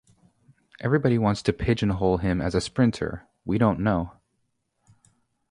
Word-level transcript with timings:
Everybody 0.79 1.19
wants 1.19 1.43
to 1.43 1.53
pigeonhole 1.53 2.17
him 2.17 2.41
as 2.41 2.55
a 2.55 2.59
sprinter; 2.59 3.27
we 3.45 3.59
don't 3.59 3.79
know. 3.79 4.13